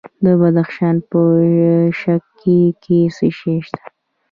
د 0.23 0.25
بدخشان 0.41 0.95
په 1.09 1.19
شکی 1.99 2.61
کې 2.83 2.99
څه 3.15 3.27
شی 3.37 3.55
شته؟ 3.65 3.83